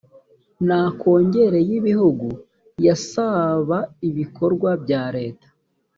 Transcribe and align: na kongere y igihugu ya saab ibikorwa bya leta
na 0.67 0.79
kongere 0.99 1.59
y 1.69 1.71
igihugu 1.79 2.27
ya 2.85 2.95
saab 3.09 3.69
ibikorwa 4.09 4.69
bya 4.83 5.03
leta 5.15 5.47